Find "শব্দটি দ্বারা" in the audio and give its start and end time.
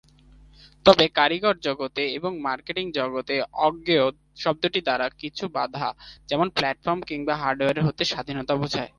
4.37-5.07